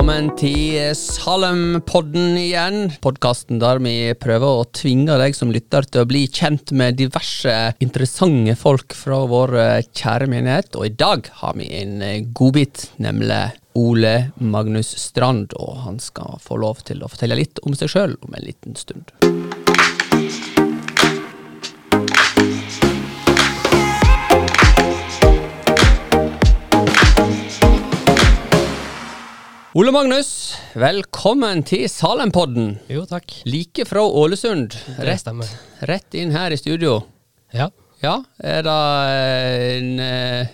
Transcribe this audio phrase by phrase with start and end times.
[0.00, 2.86] velkommen til Salem-podden igjen.
[3.04, 7.52] Podkasten der vi prøver å tvinge deg som lytter til å bli kjent med diverse
[7.84, 10.72] interessante folk fra vår eh, kjære menighet.
[10.80, 13.42] Og i dag har vi en eh, godbit, nemlig
[13.76, 15.52] Ole Magnus Strand.
[15.60, 18.80] Og han skal få lov til å fortelle litt om seg sjøl om en liten
[18.80, 19.12] stund.
[29.78, 30.28] Ole Magnus,
[30.74, 32.72] velkommen til Salempodden.
[32.90, 33.30] Jo, takk.
[33.46, 34.74] Like fra Ålesund.
[34.96, 35.50] Det Rett, stemmer.
[35.86, 36.96] rett inn her i studio.
[37.54, 37.68] Ja.
[38.02, 38.74] Ja, er det
[39.76, 40.46] en eh,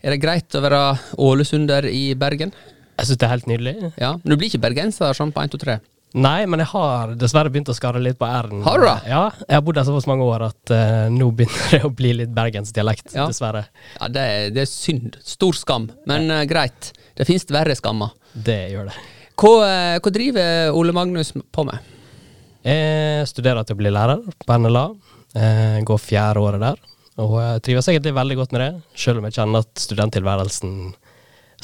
[0.00, 0.80] Er det greit å være
[1.18, 2.52] ålesunder i Bergen?
[2.98, 3.74] Jeg syns det er helt nydelig.
[3.98, 5.76] Ja, Men du blir ikke bergenser sånn på 1, 2, 3?
[6.16, 8.62] Nei, men jeg har dessverre begynt å skarre litt på r-en.
[8.64, 8.94] Har du det?
[9.10, 12.14] Ja, jeg har bodd her såpass mange år at uh, nå begynner det å bli
[12.22, 13.26] litt bergensdialekt, Ja.
[13.28, 13.66] dessverre.
[14.00, 15.18] Ja, det, er- det er synd.
[15.20, 15.90] Stor skam.
[16.08, 16.92] Men uh, greit.
[17.18, 18.14] Det finnes verre skammer.
[18.32, 18.96] Det gjør det.
[19.38, 21.92] Hva, uh, hva driver Ole Magnus på med?
[22.64, 24.86] Jeg studerer til å bli lærer på NLA.
[25.38, 26.80] Eh, går fjerde året der.
[27.20, 30.72] Og jeg trives egentlig veldig godt med det, selv om jeg kjenner at studenttilværelsen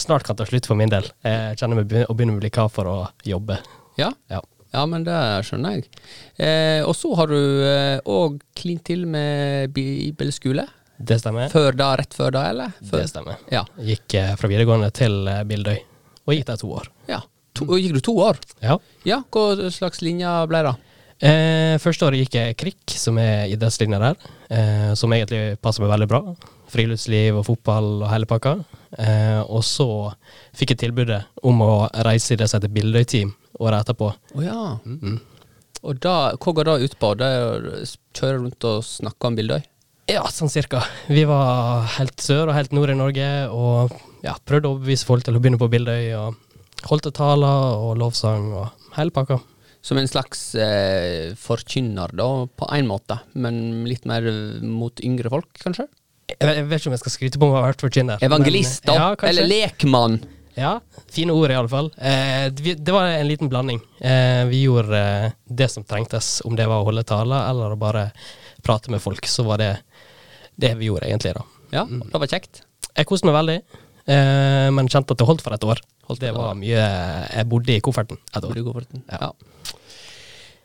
[0.00, 1.06] snart kan ta slutt for min del.
[1.24, 3.58] Jeg kjenner meg å begynne å bli klar for å jobbe.
[4.00, 4.40] Ja, Ja.
[4.74, 5.88] ja men det skjønner jeg.
[6.38, 7.38] Eh, og så har du
[8.10, 10.66] òg klint til med bibelskole.
[10.98, 11.48] Det stemmer.
[11.50, 12.74] Før da, rett før da, eller?
[12.86, 13.00] Før.
[13.02, 13.38] Det stemmer.
[13.52, 13.64] Ja.
[13.82, 15.78] Gikk eh, fra videregående til eh, Bildøy,
[16.26, 16.90] og gikk der to år.
[17.10, 17.20] ja.
[17.54, 18.34] To, Gikk du to år?
[18.66, 18.74] Ja.
[19.06, 20.72] Ja, hva slags linje ble det?
[21.22, 24.16] Eh, første året gikk jeg KRIK, som er idrettslinja der,
[24.50, 26.18] eh, som egentlig passer meg veldig bra.
[26.74, 28.56] Friluftsliv og fotball og hele pakka.
[28.98, 29.86] Eh, og så
[30.58, 31.70] fikk jeg tilbudet om å
[32.02, 34.10] reise i det som heter Bildøy Team året etterpå.
[34.34, 34.78] Oh, ja.
[34.84, 35.20] Mm.
[35.84, 37.12] Og da, hva går det ut på?
[37.20, 37.78] Det er å
[38.16, 39.60] kjøre rundt og snakke om Bildøy?
[40.10, 40.82] Ja, sånn cirka.
[41.08, 45.24] Vi var helt sør og helt nord i Norge, og ja, prøvde å overbevise folk
[45.24, 46.12] til å begynne på Bildøy.
[46.18, 46.40] og
[46.88, 49.40] Holdt taler og lovsang og hele pakka.
[49.84, 54.24] Som en slags eh, forkynner, da, på én måte, men litt mer
[54.64, 55.88] mot yngre folk, kanskje?
[56.32, 58.24] Jeg, jeg vet ikke om jeg skal skryte på meg å ha vært forkynner.
[58.24, 59.10] Evangelist, men, da?
[59.12, 59.28] Ja.
[59.28, 60.22] Eller lekmann?
[60.54, 61.88] Ja, fine ord i alle fall.
[61.98, 63.80] Eh, det var en liten blanding.
[64.00, 67.78] Eh, vi gjorde eh, det som trengtes, om det var å holde taler eller å
[67.80, 68.08] bare
[68.62, 69.26] prate med folk.
[69.26, 69.72] Så var det
[70.54, 71.34] det vi gjorde, egentlig.
[71.34, 71.42] da.
[71.74, 72.62] Ja, det var kjekt.
[72.94, 73.56] Jeg koste meg veldig,
[74.06, 75.82] eh, men kjente at det holdt for et år.
[76.04, 76.76] Holdt det var mye
[77.32, 78.54] Jeg bodde i kofferten et år.
[78.92, 79.02] den.
[79.10, 79.18] Ja.
[79.26, 79.32] Ja.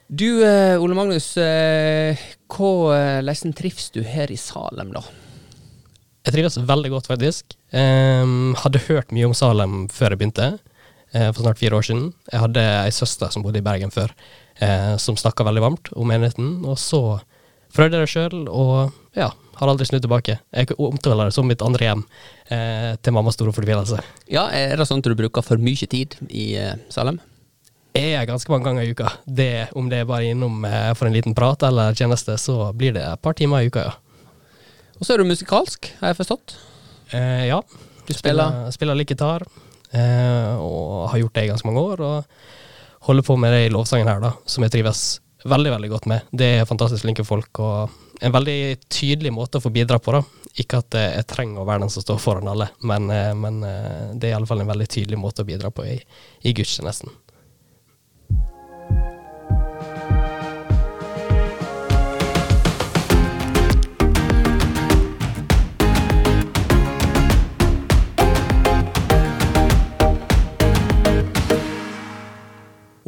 [0.10, 2.14] Du, eh, Ole Magnus, hva
[2.50, 5.02] hvordan trives du her i Salem, da?
[6.29, 7.56] Jeg trives veldig godt, faktisk.
[7.73, 10.50] Um, hadde hørt mye om Salem før jeg begynte,
[11.16, 12.03] uh, for snart fire år siden.
[12.29, 14.12] Jeg hadde ei søster som bodde i Bergen før,
[14.62, 16.51] uh, som snakka veldig varmt om menigheten.
[16.69, 17.00] Og så
[17.73, 20.35] prøvde jeg det sjøl, og ja, har aldri snudd tilbake.
[20.53, 22.03] Jeg omtaler det som mitt andre hjem,
[22.51, 23.97] uh, til mammas store fortvilelse.
[24.29, 26.51] Ja, Er det sånn at du bruker for mye tid i
[26.94, 27.17] Salem?
[27.97, 29.16] Jeg er ganske mange ganger i uka.
[29.25, 30.61] Det, om det er bare innom
[30.94, 33.97] for en liten prat eller tjeneste, så blir det et par timer i uka, ja.
[35.00, 36.58] Og så er du musikalsk, har jeg forstått?
[37.16, 37.62] Eh, ja.
[38.06, 39.46] Du spiller Spiller, spiller litt gitar,
[39.96, 42.04] eh, og har gjort det i ganske mange år.
[42.04, 45.04] Og holder på med det i lovsangen her, da, som jeg trives
[45.48, 46.28] veldig veldig godt med.
[46.36, 48.59] Det er fantastisk flinke folk, og en veldig
[48.92, 50.18] tydelig måte å få bidra på.
[50.18, 50.24] da.
[50.59, 53.64] Ikke at eh, jeg trenger å være den som står foran alle, men, eh, men
[53.64, 55.96] eh, det er i alle fall en veldig tydelig måte å bidra på i,
[56.44, 57.14] i gudstjenesten.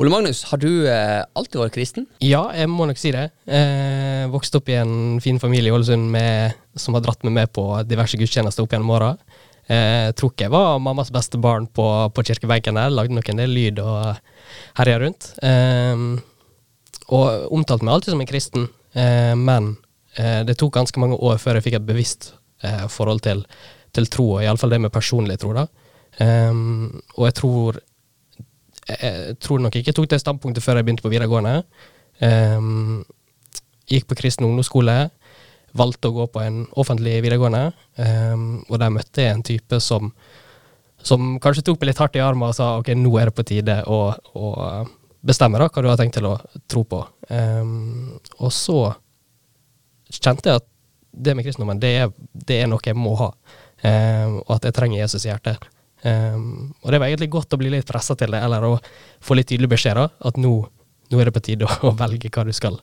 [0.02, 2.08] Ole Magnus, har du eh, alltid vært kristen?
[2.26, 3.28] Ja, jeg må nok si det.
[3.46, 6.16] Eh, vokste opp i en fin familie i Ålesund
[6.74, 9.12] som har dratt meg med på diverse gudstjenester opp gjennom åra.
[9.70, 11.86] Eh, tror ikke jeg var mammas beste barn på,
[12.16, 12.80] på kirkebenken.
[12.90, 14.18] Lagde nok en del lyd og
[14.80, 15.30] herja rundt.
[15.46, 16.04] Eh,
[17.12, 18.68] og omtalte meg alltid som en kristen,
[18.98, 19.76] eh, men
[20.16, 22.32] eh, det tok ganske mange år før jeg fikk et bevisst
[22.66, 23.46] eh, forhold til,
[23.94, 25.54] til tro, og iallfall det med personlig tro.
[25.62, 25.68] da.
[26.26, 26.52] Eh,
[27.20, 27.82] og jeg tror
[28.98, 31.62] jeg tror nok ikke jeg tok det standpunktet før jeg begynte på videregående.
[32.22, 33.02] Um,
[33.90, 35.10] gikk på kristen ungdomsskole,
[35.78, 40.12] valgte å gå på en offentlig videregående, um, og der møtte jeg en type som,
[41.02, 43.48] som kanskje tok meg litt hardt i armen og sa ok, nå er det på
[43.48, 44.02] tide å,
[44.36, 44.52] å
[45.26, 46.36] bestemme da, hva du har tenkt til å
[46.72, 47.02] tro på.
[47.30, 48.80] Um, og så
[50.12, 50.68] kjente jeg at
[51.12, 54.78] det med kristendommen, det er, det er noe jeg må ha, um, og at jeg
[54.78, 55.72] trenger Jesus i hjertet.
[56.02, 58.74] Um, og det var egentlig godt å bli litt pressa til det, eller å
[59.22, 60.56] få litt tydelig beskjed da, at nå,
[61.14, 62.80] nå er det på tide å, velge hva du skal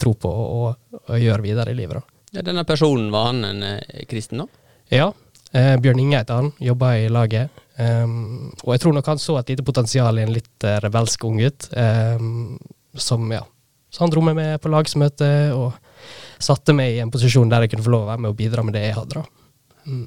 [0.00, 2.00] tro på og, og, og gjøre videre i livet.
[2.00, 2.20] da.
[2.38, 4.64] Ja, denne personen, var han en eh, kristen, da?
[4.90, 5.10] Ja,
[5.52, 7.50] Eh, Bjørn Inge heter han, jobba i laget.
[7.80, 11.24] Um, og jeg tror nok han så et lite potensial i en litt eh, rebelsk
[11.26, 11.70] unggutt.
[11.74, 12.58] Um,
[12.94, 13.42] som, ja
[13.90, 15.72] Så han dro meg med på lagsmøte og
[16.42, 18.64] satte meg i en posisjon der jeg kunne få lov å være med og bidra
[18.66, 19.22] med det jeg hadde.
[19.22, 19.90] da.
[19.90, 20.06] Mm.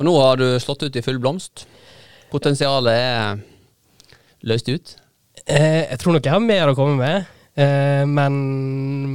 [0.00, 1.66] Og nå har du slått ut i full blomst.
[2.30, 3.42] Potensialet er
[4.46, 4.96] løst ut?
[5.46, 7.28] Eh, jeg tror nok jeg har mer å komme med.
[7.60, 8.36] Eh, men,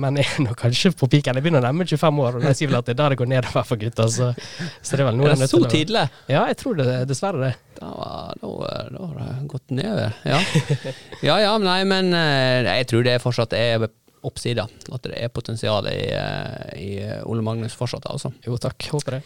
[0.01, 1.37] men jeg er nok kanskje på piken.
[1.37, 3.19] Jeg begynner å nærme 25 år, og jeg sier vel at det er da det
[3.21, 4.07] går nedover for gutta.
[4.11, 4.31] Så,
[4.81, 6.05] så det er vel noe er det så tidlig?
[6.31, 7.53] Ja, jeg tror det, dessverre det.
[7.79, 7.91] Da,
[8.41, 8.51] da,
[8.91, 10.17] da har det gått nedover.
[10.27, 10.41] Ja.
[11.29, 13.87] ja ja, nei, men eh, jeg tror det fortsatt er
[14.25, 14.67] oppsida.
[14.91, 16.91] At det er potensial i, eh, i
[17.23, 18.33] Ole Magnus fortsatt, altså.
[18.45, 19.25] Jo takk, håper det.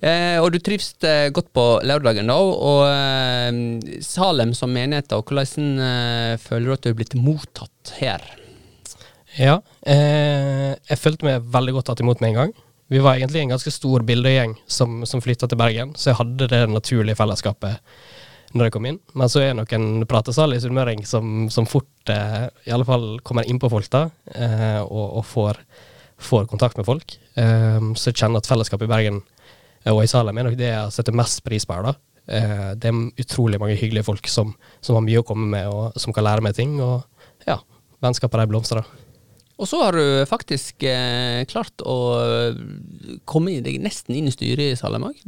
[0.00, 2.36] Eh, og du trives eh, godt på lørdagen, da.
[2.40, 7.92] Og eh, Salem som menighet, og hvordan eh, føler du at du er blitt mottatt
[8.00, 8.24] her?
[9.36, 12.56] Ja, eh, jeg følte meg veldig godt tatt imot med en gang.
[12.90, 16.48] Vi var egentlig en ganske stor bildegjeng som, som flytta til Bergen, så jeg hadde
[16.50, 17.78] det naturlige fellesskapet
[18.56, 18.98] når jeg kom inn.
[19.14, 22.88] Men så er det nok en pratesal i sunnmøring som, som, fort eh, i alle
[22.88, 25.60] fall kommer inn på folk da, eh, og, og får,
[26.18, 27.14] får, kontakt med folk.
[27.40, 29.20] Så jeg kjenner at fellesskapet i Bergen
[29.88, 31.90] og i Salem er nok det jeg setter mest pris på her.
[31.90, 31.94] da.
[32.30, 35.96] Eh, det er utrolig mange hyggelige folk som, som, har mye å komme med, og
[36.00, 36.76] som kan lære meg ting.
[36.84, 37.02] Og
[37.48, 37.58] ja,
[38.04, 38.90] vennskapet de blomstrer.
[39.60, 41.96] Og så har du faktisk eh, klart å
[43.28, 45.24] komme deg nesten inn i styret i Salem òg.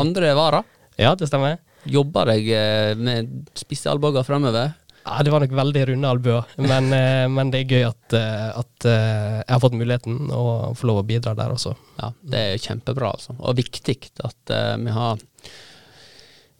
[0.00, 0.62] Andre vara.
[1.04, 1.58] ja, det stemmer.
[1.88, 4.72] Jobber deg eh, med spisse albuer framover.
[5.08, 8.48] Ja, det var nok veldig runde albuer, men, eh, men, det er gøy at, eh,
[8.60, 11.72] at, jeg har fått muligheten og får lov å bidra der også.
[12.00, 13.36] Ja, det er kjempebra, altså.
[13.38, 13.96] Og viktig
[14.26, 15.22] at uh, vi har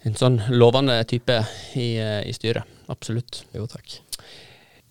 [0.07, 1.37] en sånn lovende type
[1.77, 2.67] i, i styret.
[2.89, 3.43] Absolutt.
[3.55, 3.99] Jo, takk.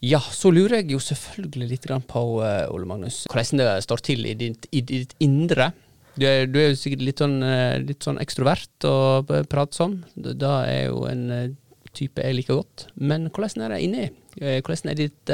[0.05, 4.27] Ja, så lurer jeg jo selvfølgelig litt på, uh, Ole Magnus, hvordan det står til
[4.29, 5.71] i ditt, i ditt indre.
[6.17, 7.39] Du er, du er, jo sikkert litt sånn,
[7.85, 9.99] litt sånn ekstrovert og pratsom.
[10.15, 11.57] Det er jo en
[11.97, 12.87] type jeg liker godt.
[12.95, 14.07] Men hvordan er det inni?
[14.37, 15.33] Hvordan er ditt,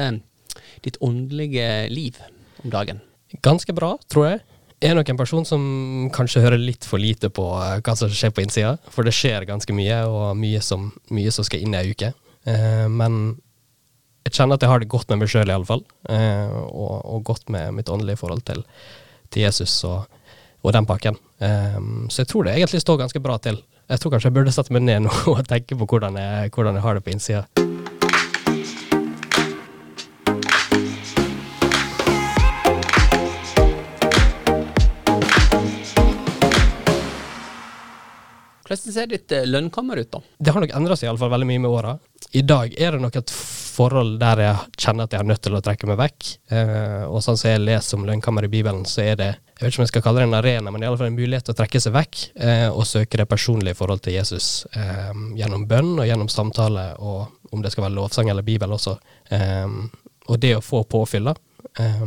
[0.86, 2.20] ditt åndelige liv
[2.64, 3.04] om dagen?
[3.44, 4.44] Ganske bra, tror jeg.
[4.84, 5.62] Jeg er nok en person som
[6.12, 8.76] kanskje hører litt for lite på hva som skjer på innsida.
[8.92, 12.12] For det skjer ganske mye, og mye som, mye som skal inn i ei uke.
[12.92, 13.38] men
[14.24, 15.84] jeg kjenner at jeg har det godt med meg sjøl, iallfall.
[16.12, 18.64] Eh, og, og godt med mitt åndelige forhold til,
[19.34, 20.08] til Jesus og,
[20.62, 21.18] og, den pakken.
[21.44, 21.80] Eh,
[22.10, 23.60] så jeg tror det egentlig står ganske bra til.
[23.92, 26.80] Jeg tror kanskje jeg burde sette meg ned nå og tenke på hvordan jeg, hvordan
[26.80, 27.44] jeg har det på innsida.
[38.64, 40.24] Hvordan ser ditt eh, lønnkammer ut, da?
[40.40, 41.98] Det har nok endra seg iallfall veldig mye med åra.
[42.32, 43.36] I dag er det nok et
[43.74, 46.30] forhold der jeg kjenner at jeg er nødt til å trekke meg vekk.
[46.56, 49.32] Eh, og sånn som jeg leser om lønnkammer i Bibelen, så er det
[49.64, 51.16] jeg vet ikke om jeg skal kalle det en arena, men i alle fall en
[51.16, 54.46] mulighet til å trekke seg vekk eh, og søke det personlige forhold til Jesus
[54.76, 57.20] eh, gjennom bønn og gjennom samtale, og
[57.54, 58.94] om det skal være lovsang eller Bibel også.
[59.32, 59.68] Eh,
[60.28, 61.36] og det å få påfyll, da.
[61.80, 62.06] Eh,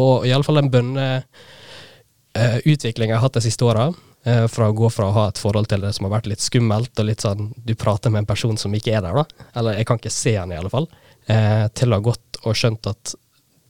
[0.00, 3.84] og fall den bønneutviklinga jeg har hatt de siste åra,
[4.22, 6.42] Eh, fra å gå fra å ha et forhold til det som har vært litt
[6.44, 9.78] skummelt, og litt sånn du prater med en person som ikke er der, da, eller
[9.78, 10.90] jeg kan ikke se han i alle fall,
[11.24, 13.14] eh, til å ha gått og skjønt at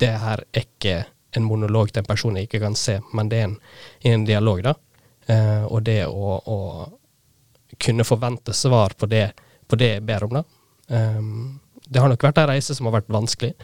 [0.02, 0.96] det her er ikke
[1.36, 3.56] en monolog til en person jeg ikke kan se, men det er en,
[4.12, 4.74] en dialog, da.
[5.30, 6.58] Eh, og det å, å,
[7.80, 9.30] kunne forvente svar på det,
[9.70, 10.44] på det jeg ber om, da.
[10.90, 11.20] Eh,
[11.90, 13.54] det har nok vært en reise som har vært vanskelig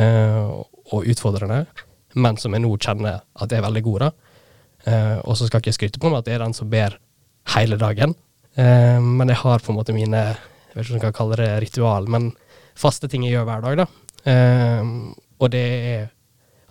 [0.00, 0.42] eh,
[0.92, 1.64] og utfordrende,
[2.14, 4.12] men som jeg nå kjenner at jeg er veldig god, da.
[4.84, 6.98] Uh, og så skal ikke jeg skryte på meg at det er den som ber
[7.54, 8.10] hele dagen,
[8.60, 10.20] uh, men jeg har på en måte mine
[10.74, 12.26] jeg vet ikke om jeg kan kalle det ritual, men
[12.76, 13.80] faste ting jeg gjør hver dag.
[13.80, 13.86] da.
[14.26, 16.04] Uh, og det er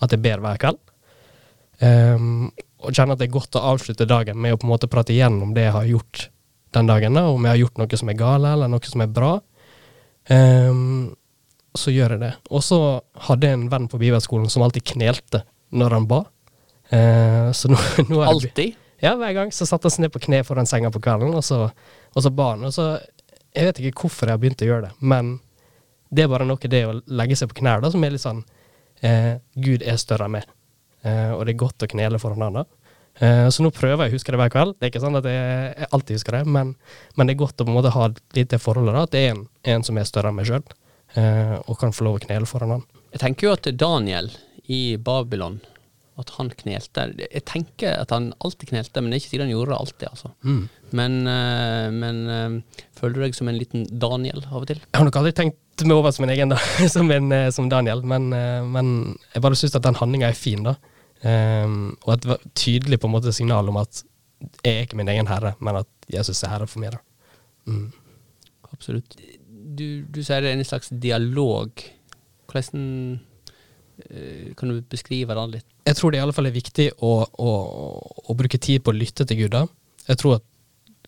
[0.04, 0.80] at jeg ber hver kveld.
[1.84, 5.12] og kjenner at det er godt å avslutte dagen med å på en måte prate
[5.16, 6.28] igjennom det jeg har gjort
[6.74, 7.14] den dagen.
[7.14, 9.34] da, Om jeg har gjort noe som er gale, eller noe som er bra.
[11.74, 12.34] så gjør jeg det.
[12.50, 12.80] Og så
[13.28, 15.44] hadde jeg en venn på bibelskolen som alltid knelte
[15.74, 16.24] når han ba.
[16.94, 17.80] Uh, så nå,
[18.12, 18.78] nå Alltid?
[19.04, 19.52] Ja, hver gang.
[19.52, 21.66] Så satte han seg ned på kne foran senga på kvelden, og så,
[22.14, 22.68] og så ba han.
[22.70, 22.94] Og så,
[23.54, 25.38] jeg vet ikke hvorfor jeg har begynt å gjøre det, men
[26.14, 28.44] det er bare noe det å legge seg på knær da, som er litt sånn
[29.06, 30.48] uh, Gud er større enn meg,
[31.04, 32.70] eh, og det er godt å knele foran han da.
[33.54, 34.72] så nå prøver jeg å huske det hver kveld.
[34.80, 36.72] Det er ikke sånn at jeg, jeg alltid husker det, men,
[37.14, 39.22] men, det er godt å på en måte ha litt det forholdet, da, at det
[39.22, 39.44] er en,
[39.76, 40.64] en som er større enn meg sjøl,
[41.70, 42.88] og kan få lov å knele foran han.
[43.14, 44.32] Jeg tenker jo at Daniel
[44.66, 45.60] i Babylon
[46.22, 47.08] at han knelte.
[47.20, 50.08] Jeg tenker at han alltid knelte, men det er ikke sikkert han gjorde det alltid.
[50.10, 50.32] altså.
[50.46, 50.64] Mm.
[51.00, 54.82] Men, uh, men uh, føler du deg som en liten Daniel av og til?
[54.84, 56.60] Jeg har nok aldri tenkt meg over som en egen da,
[56.96, 58.30] som, en, uh, som Daniel, men,
[58.70, 58.90] men,
[59.34, 60.78] jeg bare syns at den handlinga er fin, da.
[61.24, 64.04] Um, og et tydelig på en måte signal om at
[64.64, 66.96] jeg er ikke min egen herre, men at Jesus er herre for meg.
[66.96, 67.72] da.
[67.72, 67.92] Mm.
[68.74, 69.16] Absolutt.
[69.48, 71.84] Du, du sier det er en slags dialog.
[72.52, 72.84] Hvordan
[74.10, 75.70] eh, Kan du beskrive det litt?
[75.88, 77.54] Jeg tror det i alle fall er viktig å, å,
[78.28, 79.56] å bruke tid på å lytte til Gud.
[79.56, 79.66] da.
[80.10, 80.48] Jeg tror at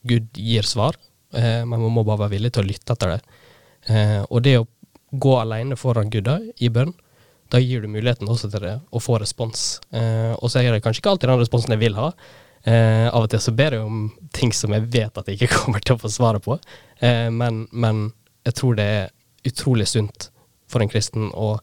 [0.05, 0.97] Gud gir svar,
[1.35, 3.43] eh, men man må bare være villig til å lytte etter det.
[3.89, 4.67] Eh, og det å
[5.15, 6.93] gå alene foran Gud da, i bønn,
[7.53, 9.79] da gir du muligheten også til det, å få respons.
[9.93, 12.09] Eh, og så er det kanskje ikke alltid den responsen jeg vil ha.
[12.65, 15.53] Eh, av og til så ber jeg om ting som jeg vet at jeg ikke
[15.59, 16.57] kommer til å få svaret på,
[17.05, 18.07] eh, men, men,
[18.45, 19.11] jeg tror det er
[19.45, 20.27] utrolig sunt
[20.69, 21.55] for en kristen å,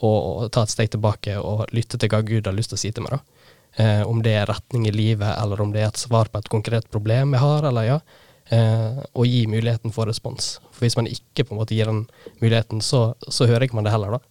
[0.00, 2.80] å, å, ta et steg tilbake og lytte til hva Gud har lyst til å
[2.80, 3.16] si til meg.
[3.16, 3.50] da.
[3.76, 6.48] Eh, om det er retning i livet, eller om det er et svar på et
[6.52, 7.98] konkret problem jeg har, eller ja.
[8.52, 10.58] Eh, og gi muligheten for respons.
[10.74, 12.04] For hvis man ikke på en måte gir den
[12.42, 14.30] muligheten, så, så hører ikke man det heller, da.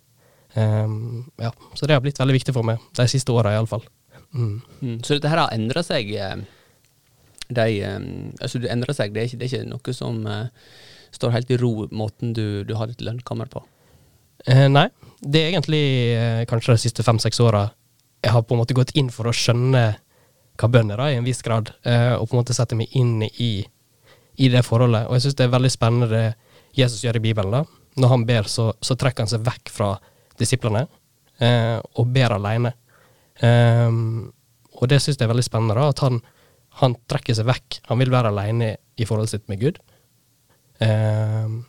[0.53, 3.81] Um, ja, så det har blitt veldig viktig for meg, de siste åra iallfall.
[4.37, 4.59] Mm.
[4.81, 4.99] Mm.
[5.01, 6.11] Så dette her har endra seg?
[7.49, 7.65] De,
[8.37, 10.45] altså det endrer seg, det er ikke, det er ikke noe som uh,
[11.13, 13.63] står helt i ro, måten du, du har ditt lønnkammer på?
[14.45, 14.87] Eh, nei,
[15.21, 15.83] det er egentlig
[16.17, 17.67] eh, kanskje de siste fem-seks åra
[18.23, 19.83] jeg har på en måte gått inn for å skjønne
[20.59, 23.23] hva bønder er, i en viss grad, eh, og på en måte sette meg inn
[23.25, 23.65] i,
[24.41, 25.07] i det forholdet.
[25.07, 26.25] Og jeg syns det er veldig spennende det
[26.77, 27.53] Jesus gjør i Bibelen.
[27.53, 27.63] da.
[28.01, 29.91] Når han ber, så, så trekker han seg vekk fra
[30.39, 30.87] disiplene,
[31.37, 32.73] eh, og ber alene.
[33.43, 34.31] Um,
[34.79, 36.19] og det syns jeg er veldig spennende, da, at han,
[36.81, 37.79] han, trekker seg vekk.
[37.91, 39.79] Han vil være alene i forholdet sitt med Gud.
[40.81, 41.63] Um,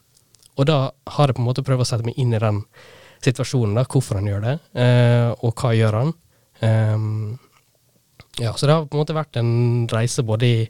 [0.56, 0.78] og da
[1.16, 2.62] har jeg på en måte prøvd å sette meg inn i den
[3.24, 6.14] situasjonen, da, hvorfor han gjør det, uh, og hva gjør han.
[6.64, 7.08] Um,
[8.40, 9.52] ja, så det har på en måte vært en
[9.92, 10.62] reise både i,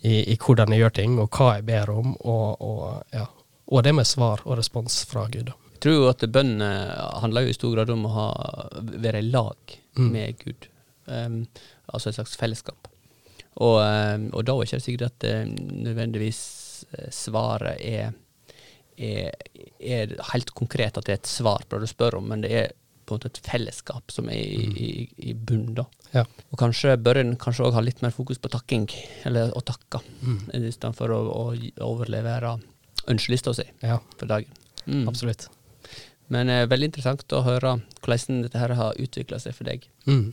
[0.00, 3.26] i, i hvordan jeg gjør ting, og hva jeg ber om, og, og, ja,
[3.70, 5.52] og det med svar og respons fra Gud.
[5.74, 8.28] Jeg tror jo at bønn eh, handler jo i stor grad om å ha,
[8.80, 10.08] være i lag mm.
[10.12, 10.68] med Gud.
[11.10, 11.44] Um,
[11.90, 12.90] altså et slags fellesskap.
[13.60, 15.36] Og, um, og da er det ikke sikkert at det
[15.86, 16.42] nødvendigvis
[16.96, 18.12] eh, svaret er,
[18.96, 19.32] er,
[19.80, 22.52] er, helt konkret at det er et svar på det du spør om, men det
[22.56, 22.76] er
[23.10, 24.76] på en måte et fellesskap som er i, mm.
[24.78, 24.90] i,
[25.30, 25.68] i bunn.
[25.76, 25.86] da.
[26.14, 26.24] Ja.
[26.50, 28.88] Og kanskje bør en kanskje òg ha litt mer fokus på takking,
[29.28, 30.42] eller å takke, mm.
[30.62, 31.44] istedenfor å, å
[31.90, 32.56] overlevere
[33.10, 33.98] ønskelista si ja.
[34.16, 34.54] for dagen.
[34.86, 35.08] Mm.
[35.10, 35.48] Absolutt.
[36.30, 39.86] Men eh, veldig interessant å høre hvordan dette her har utvikla seg for deg.
[40.06, 40.30] Mm.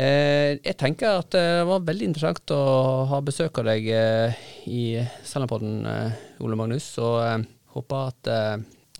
[0.00, 2.60] Eh, jeg tenker at det var veldig interessant å
[3.10, 4.84] ha besøk av deg eh, i
[5.26, 6.92] Salandpodden, eh, Ole Magnus.
[7.02, 7.42] Og eh,
[7.74, 8.54] håper at eh,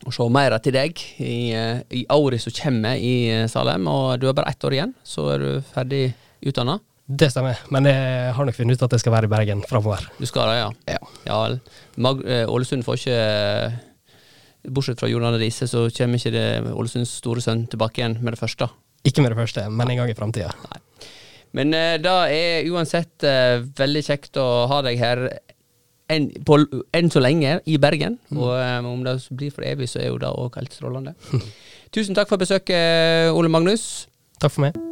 [0.06, 3.88] å se mer til deg i, eh, i året som kommer i Salem.
[3.88, 6.14] Og du har bare ett år igjen, så er du ferdig
[6.46, 6.78] utdanna.
[7.10, 10.04] Det stemmer, men jeg har nok funnet ut at jeg skal være i Bergen framover.
[10.20, 10.68] Du skal det, ja?
[10.94, 11.00] Ja.
[11.26, 11.38] ja
[11.98, 13.16] Mag Ålesund får ikke
[14.68, 18.40] Bortsett fra Arne Riise, så kommer ikke det Ålesunds store sønn tilbake igjen med det
[18.42, 18.68] første.
[19.08, 20.52] Ikke med det første, men en gang i framtida.
[21.56, 25.24] Men uh, det er uansett uh, veldig kjekt å ha deg her
[26.10, 26.58] enn, på,
[26.96, 28.18] enn så lenge i Bergen.
[28.30, 28.42] Mm.
[28.42, 31.16] Og um, om det blir for evig, så er jo det òg helt strålende.
[31.94, 34.08] Tusen takk for besøket, Ole Magnus.
[34.40, 34.89] Takk for meg.